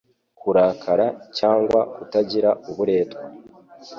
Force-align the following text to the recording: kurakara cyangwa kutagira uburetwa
kurakara 0.39 1.07
cyangwa 1.37 1.79
kutagira 1.93 2.49
uburetwa 2.69 3.21